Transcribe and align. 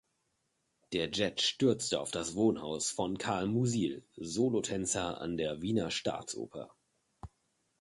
Der 0.93 1.11
Jet 1.11 1.41
stürzte 1.43 1.99
auf 1.99 2.09
das 2.09 2.33
Wohnhaus 2.33 2.89
von 2.89 3.19
Karl 3.19 3.45
Musil, 3.45 4.03
Solotänzer 4.15 5.21
an 5.21 5.37
der 5.37 5.61
Wiener 5.61 5.91
Staatsoper. 5.91 6.75